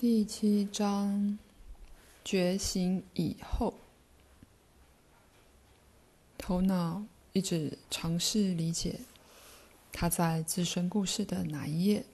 [0.00, 1.36] 第七章，
[2.24, 3.74] 觉醒以后，
[6.38, 7.02] 头脑
[7.32, 9.00] 一直尝试理解
[9.92, 12.06] 他在自身故事的哪一页。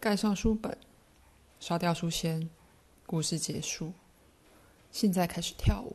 [0.00, 0.76] 盖上书本，
[1.60, 2.48] 烧掉书签，
[3.06, 3.92] 故事结束。
[4.90, 5.94] 现在开始跳舞。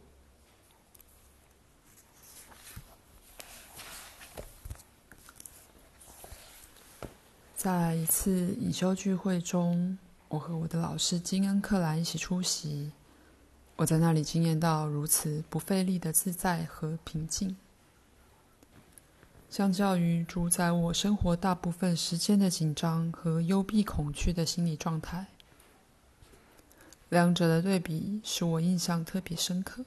[7.54, 9.98] 在一次隐修聚会中，
[10.34, 12.92] 我和我的老师金恩·克莱一起出席。
[13.76, 17.56] 我在那里经验到如此不费力的自在和平静。
[19.48, 25.28] 相较于主宰我生活大部分时间的紧张和幽闭恐惧的心理状态，
[27.10, 29.86] 两者的对比使我印象特别深刻。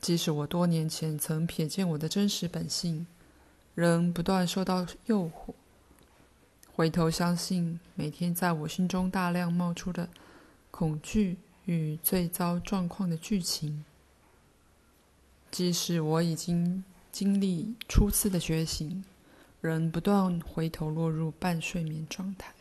[0.00, 3.06] 即使我多年前曾瞥见我的真实本性，
[3.76, 5.54] 仍不断受到诱惑。
[6.76, 10.08] 回头相信，每天在我心中大量冒出的
[10.72, 13.84] 恐惧与最糟状况的剧情，
[15.52, 19.04] 即使我已经经历初次的觉醒，
[19.60, 22.52] 仍不断回头落入半睡眠状态。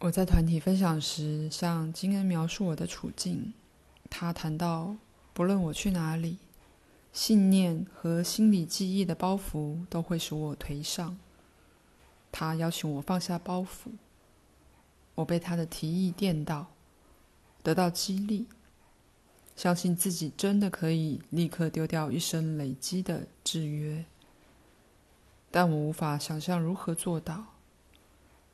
[0.00, 3.54] 我在团体分享时，向金恩描述我的处境。
[4.10, 4.94] 他谈到，
[5.32, 6.36] 不论我去哪里。
[7.12, 11.18] 信念和心理记忆的包袱都会使我颓丧。
[12.30, 13.90] 他邀请我放下包袱，
[15.14, 16.68] 我被他的提议电到，
[17.62, 18.46] 得到激励，
[19.54, 24.06] 相信自己真的可以立刻丢掉一生累积的制约。
[25.50, 27.44] 但我无法想象如何做到。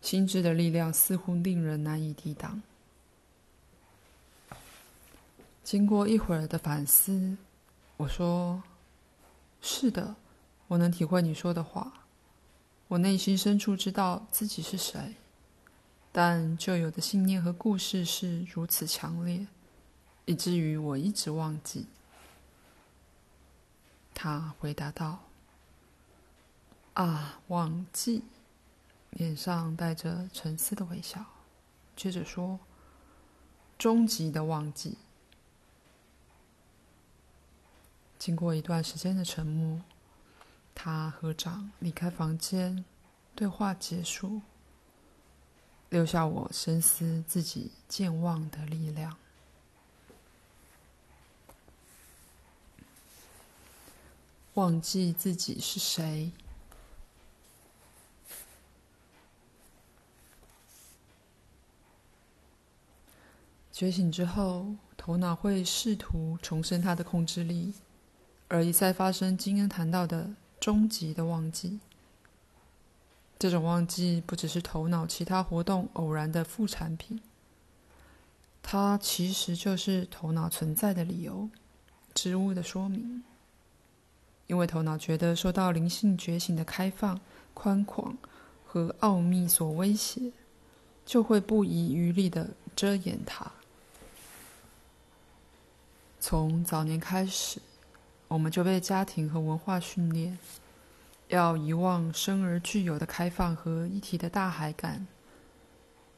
[0.03, 2.61] 心智的力量似乎令人难以抵挡。
[5.63, 7.37] 经过一会儿的反思。
[7.99, 8.63] 我说
[9.61, 10.15] ：“是的，
[10.69, 11.93] 我能体会你说的话。
[12.87, 15.17] 我内心深处知道自己是谁，
[16.13, 19.47] 但旧有的信念和故事是如此强烈，
[20.27, 21.87] 以至于我一直忘记。”
[24.15, 25.25] 他回答道
[26.95, 28.23] ：“啊，忘记。”
[29.11, 31.25] 脸上带着沉思的微笑，
[31.97, 32.61] 接着说
[33.77, 34.99] ：“终极的忘记。”
[38.19, 39.81] 经过一段时间的沉默，
[40.75, 42.85] 他合掌离开房间，
[43.35, 44.43] 对话结束，
[45.89, 49.17] 留下我深思自己健忘的力量。
[54.55, 56.33] 忘记自己是谁。
[63.71, 67.73] 觉醒之后，头脑会试图重生它的控制力。
[68.49, 71.81] 而一再发生，今天谈到的终极的忘记，
[73.39, 77.21] 这种忘记不只是头脑其他活动偶然的副产品，
[78.63, 81.51] 它其实就是头脑存在的理由，
[82.15, 83.23] 植物的说明。
[84.47, 87.21] 因为头脑觉得受到灵性觉醒的开放、
[87.53, 88.17] 宽广
[88.65, 90.33] 和奥秘所威胁，
[91.05, 93.53] 就会不遗余力地遮掩它。
[96.19, 97.61] 从早年开始。
[98.29, 100.39] 我们就被家庭和文化训练，
[101.29, 105.07] 要遗忘生而具有的开放和一体的大海感，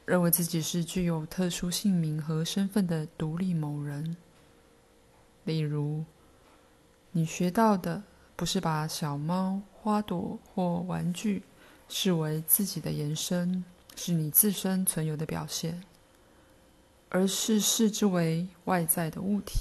[0.05, 4.17] 认为自己是具有特殊姓名和身份的独立某人。
[5.45, 6.05] 例如，
[7.13, 8.03] 你学到的
[8.35, 11.45] 不是把小猫、花朵或玩具
[11.89, 15.83] 视为自己的延伸，是你自身存有的表现，
[17.09, 19.61] 而是视之为外在的物体。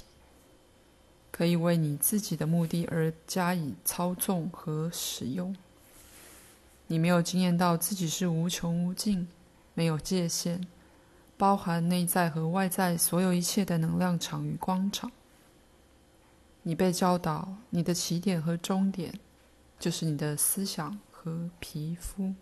[1.40, 5.56] 可以为你自己的目的而加以操纵和使用。
[6.88, 9.26] 你没有经验到自己是无穷无尽、
[9.74, 10.68] 没有界限、
[11.38, 15.10] 包含内在和外在所有一切的能量场与光场。
[16.64, 19.18] 你被教导，你的起点和终点
[19.80, 22.34] 就是你的思想和皮肤。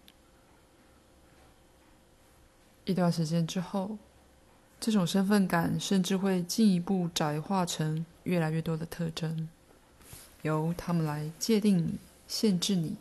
[2.86, 4.00] 一段时间之后，
[4.80, 9.48] 这种身份感甚至会进一步窄化成越来越多的特征，
[10.42, 11.98] 由他们来界定你、
[12.28, 12.98] 限制你。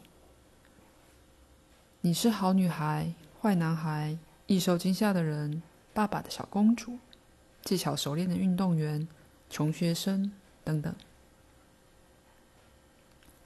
[2.01, 3.13] 你是好女孩、
[3.43, 5.61] 坏男孩、易受惊吓的人、
[5.93, 6.99] 爸爸的小公主、
[7.63, 9.09] 技巧熟练的运动员、
[9.51, 10.31] 穷学生
[10.63, 10.95] 等等。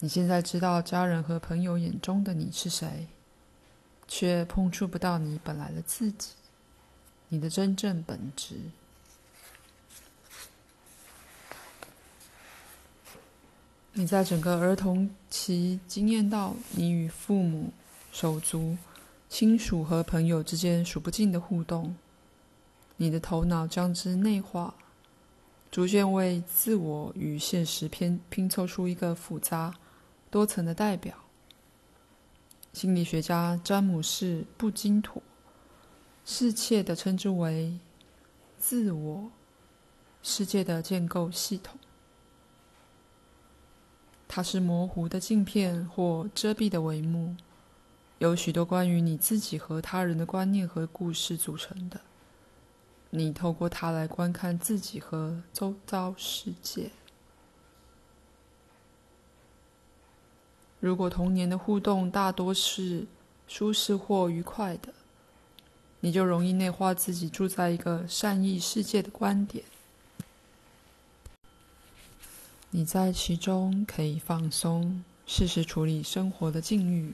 [0.01, 3.07] 你现在知道家人和朋友眼中的你是谁，
[4.07, 6.33] 却碰触不到你本来的自己。
[7.29, 8.57] 你的真正本质。
[14.01, 17.71] 你在整个儿童期经验到你与父母、
[18.11, 18.79] 手足
[19.29, 21.95] 亲属和朋友之间数不尽的互动，
[22.97, 24.75] 你的头脑将之内化，
[25.71, 29.75] 逐渐为自我与现实拼拼凑出一个复杂
[30.31, 31.15] 多层的代表。
[32.73, 35.23] 心理学家詹姆士·布金妥
[36.25, 37.79] 适切地称之为
[38.59, 39.31] “自我
[40.23, 41.79] 世界的建构系统”。
[44.33, 47.35] 它是模糊的镜片或遮蔽的帷幕，
[48.19, 52.01] 由许多关于你自己和他人的观念和故事组成的。
[53.11, 56.93] 你透过它来观看自己和周遭世界。
[60.79, 63.09] 如果童年的互动大多是
[63.49, 64.95] 舒适或愉快的，
[65.99, 69.65] 你就容易内化自己住在一个善意世界的观点。
[72.73, 77.13] 你在其中可以放松，适时处理生活的境遇，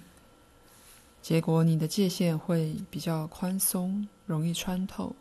[1.22, 5.16] 结果你的界限会比较宽松，容易穿透，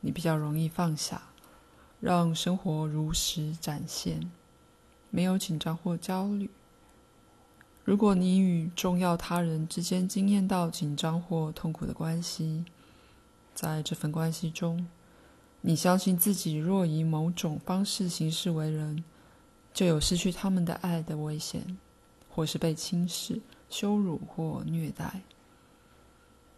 [0.00, 1.22] 你比较容易放下，
[2.00, 4.28] 让生活如实展现，
[5.08, 6.50] 没有紧张或焦虑。
[7.84, 12.64] 如果你与重要他人之间经验到紧张或痛苦的关系，
[13.54, 14.88] 在这份关系中，
[15.60, 19.04] 你相信自己若以某种方式行事为人，
[19.72, 21.78] 就有失去他们的爱的危险，
[22.28, 25.22] 或是被轻视、羞辱或虐待。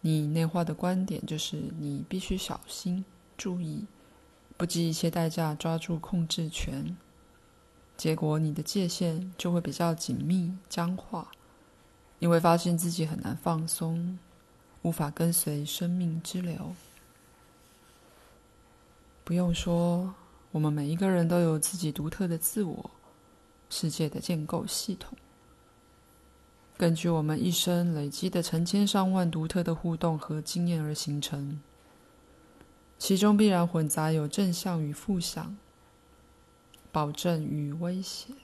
[0.01, 3.05] 你内化的观点就是你必须小心、
[3.37, 3.85] 注意，
[4.57, 6.97] 不计一切代价抓住控制权。
[7.95, 11.31] 结果，你的界限就会比较紧密、僵化。
[12.19, 14.17] 你会发现自己很难放松，
[14.81, 16.73] 无法跟随生命之流。
[19.23, 20.13] 不用说，
[20.51, 22.91] 我们每一个人都有自己独特的自我。
[23.75, 25.17] 世界的建构系统，
[26.77, 31.59] 根据我们一生累积的成千上万独特的互动和经验而形成，
[32.99, 35.57] 其中必然混杂有正向与负向，
[36.91, 38.35] 保证与威胁。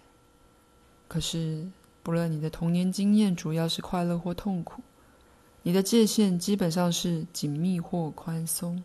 [1.08, 1.70] 可是，
[2.02, 4.82] 不论你的童年经验主要是快乐或痛苦，
[5.62, 8.84] 你的界限基本上是紧密或宽松，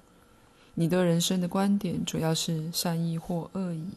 [0.74, 3.88] 你对人生的观点主要是善意或恶意。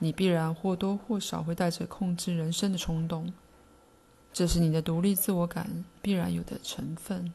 [0.00, 3.32] 你必然或多或少会带着控制人生的冲动，
[4.32, 7.32] 这是你的独立自我感必然有的成分。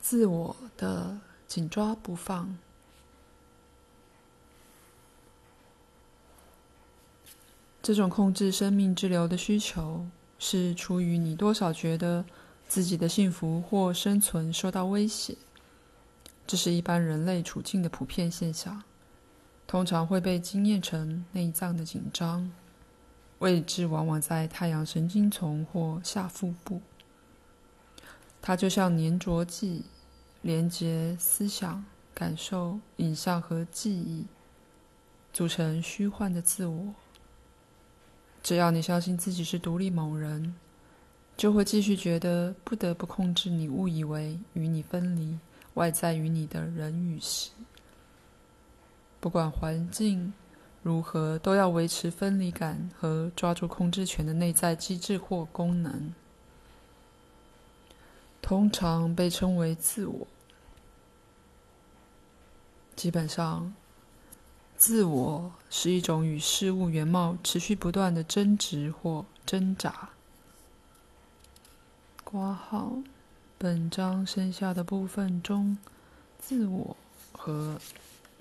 [0.00, 1.18] 自我的
[1.48, 2.56] 紧抓不放，
[7.82, 10.06] 这种控制生命之流的需求，
[10.38, 12.24] 是出于你多少觉得
[12.68, 15.36] 自己的幸福或生存受到威胁。
[16.46, 18.82] 这是一般人类处境的普遍现象，
[19.66, 22.50] 通常会被经验成内脏的紧张，
[23.38, 26.82] 位置往往在太阳神经丛或下腹部。
[28.42, 29.84] 它就像粘着剂，
[30.42, 31.82] 连接思想、
[32.12, 34.26] 感受、影像和记忆，
[35.32, 36.94] 组成虚幻的自我。
[38.42, 40.54] 只要你相信自己是独立某人，
[41.38, 45.38] 就会继续觉得不得不控制你误以为与你分离。
[45.74, 47.50] 外在于你的人与事，
[49.20, 50.32] 不管环境
[50.82, 56.12] 如何，都要维持分离感和抓住控制权的内在机制或功能，
[58.40, 60.26] 通常被称为自我。
[62.94, 63.74] 基本上，
[64.76, 70.10] 自我是一种与事物原貌持续不断的争执或挣扎。
[72.22, 72.92] 括号。
[73.56, 75.78] 本章剩下的部分中，
[76.38, 76.96] 自我
[77.32, 77.80] 和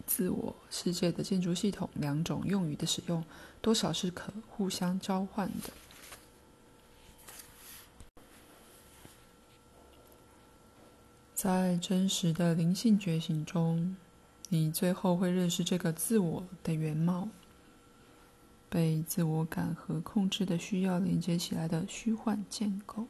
[0.05, 3.23] 自我世界的建筑系统两种用语的使用，
[3.61, 5.69] 多少是可互相交换的。
[11.33, 13.95] 在真实的灵性觉醒中，
[14.49, 17.29] 你最后会认识这个自我的原貌，
[18.69, 23.07] 被自我感和控制的需要连接起来的虚幻建构。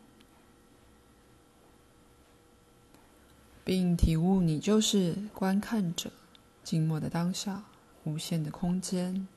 [3.63, 6.11] 并体悟，你就是观看者，
[6.63, 7.63] 静默的当下，
[8.03, 9.27] 无限的空间，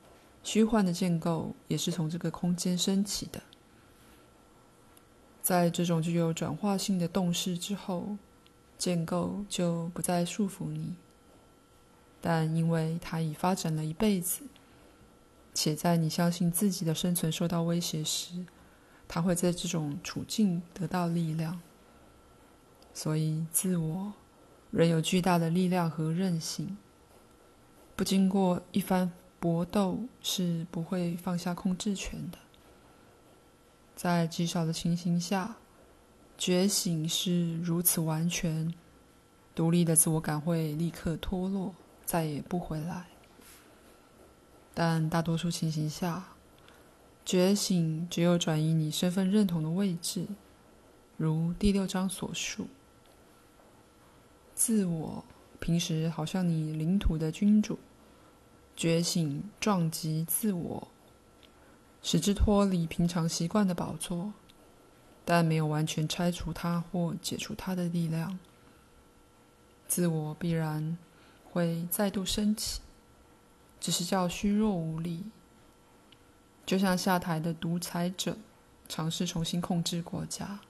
[0.43, 3.41] 虚幻的建构也是从这个空间升起的。
[5.41, 8.17] 在这种具有转化性的动势之后，
[8.77, 10.95] 建构就不再束缚你，
[12.19, 14.43] 但因为它已发展了一辈子，
[15.53, 18.45] 且在你相信自己的生存受到威胁时，
[19.07, 21.61] 它会在这种处境得到力量。
[22.97, 24.11] 所以，自我
[24.71, 26.75] 仍有巨大的力量和韧性，
[27.95, 32.39] 不经过一番搏斗是不会放下控制权的。
[33.95, 35.57] 在极少的情形下，
[36.39, 38.73] 觉醒是如此完全，
[39.53, 43.05] 独立的自我感会立刻脱落，再也不回来。
[44.73, 46.29] 但大多数情形下，
[47.23, 50.25] 觉醒只有转移你身份认同的位置，
[51.15, 52.65] 如第六章所述，
[54.57, 55.23] 自我
[55.59, 57.77] 平时好像你领土的君主，
[58.75, 60.87] 觉醒撞击自我。
[62.01, 64.33] 使之脱离平常习惯的宝座，
[65.23, 68.39] 但没有完全拆除它或解除它的力量。
[69.87, 70.97] 自我必然
[71.51, 72.81] 会再度升起，
[73.79, 75.23] 只是较虚弱无力，
[76.65, 78.35] 就像下台的独裁者
[78.89, 80.61] 尝试重新控制国家。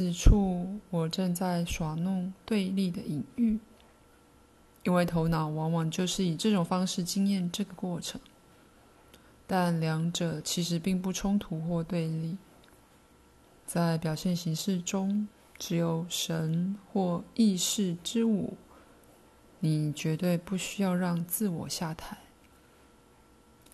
[0.00, 3.58] 此处我正在耍弄对立的隐喻。
[4.82, 8.18] 因为头脑往往就是以这种方式经验这个过程，
[9.46, 12.38] 但两者其实并不冲突或对立。
[13.66, 15.28] 在表现形式中，
[15.58, 18.54] 只有神或意识之舞，
[19.58, 22.16] 你绝对不需要让自我下台，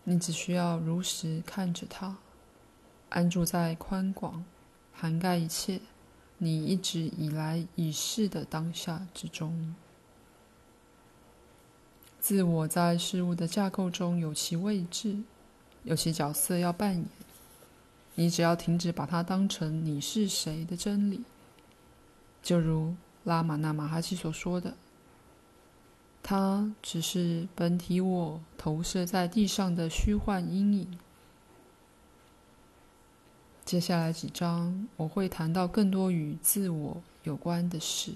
[0.02, 2.16] 你只需要如实看着它，
[3.11, 4.45] 安住在宽广、
[4.92, 5.80] 涵盖一切
[6.38, 9.75] 你一直以来已是的当下之中。
[12.21, 15.16] 自我在事物的架构中有其位置，
[15.85, 17.07] 有其角色要扮演。
[18.16, 21.23] 你只要停止把它当成你是谁的真理，
[22.43, 24.75] 就如拉玛那马哈希所说的，
[26.23, 30.99] 它只是本体我投射在地上的虚幻阴影。
[33.66, 38.12] 接下来几章我会谈到更多与自我有关的事。